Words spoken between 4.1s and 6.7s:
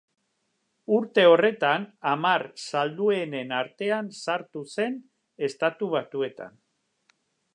sartu zen Estatu Batuetan.